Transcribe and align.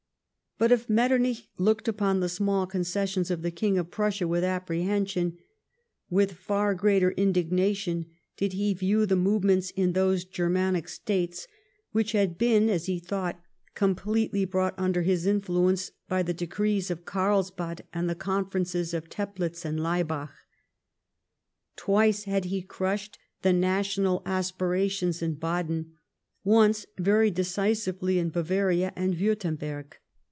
But 0.57 0.71
if 0.71 0.87
Metternich 0.87 1.47
looked 1.57 1.87
upon 1.87 2.19
the 2.19 2.29
small 2.29 2.67
concessions 2.67 3.31
of 3.31 3.41
the 3.41 3.49
King 3.49 3.79
of 3.79 3.89
Prussia 3.89 4.25
witli 4.25 4.43
apprehension, 4.47 5.39
with 6.07 6.33
far 6.33 6.75
greater 6.75 7.13
indignation 7.13 8.05
did 8.37 8.53
he 8.53 8.75
view 8.75 9.07
the 9.07 9.15
movements 9.15 9.71
in 9.71 9.93
those 9.93 10.23
Germanic 10.23 10.87
States 10.87 11.47
which 11.93 12.11
had 12.11 12.37
been, 12.37 12.69
as 12.69 12.85
he 12.85 12.99
thought, 12.99 13.41
completely 13.73 14.45
brought 14.45 14.77
mider 14.77 15.01
his 15.01 15.25
influence 15.25 15.89
by 16.07 16.21
the 16.21 16.31
decrees 16.31 16.91
of 16.91 17.05
Carlsbad 17.05 17.83
and 17.91 18.07
the 18.07 18.13
Conferences 18.13 18.93
of 18.93 19.09
Teplitz 19.09 19.65
and 19.65 19.79
Laibach. 19.79 20.45
Twice 21.75 22.25
had 22.25 22.45
he 22.45 22.61
crushed 22.61 23.17
the 23.41 23.51
national 23.51 24.21
as))irations 24.27 25.23
in 25.23 25.33
Baden; 25.33 25.93
once, 26.43 26.85
very 26.99 27.31
decisively, 27.31 28.19
in 28.19 28.29
Bavaria 28.29 28.93
and 28.95 29.15
AViirtemberg. 29.15 29.93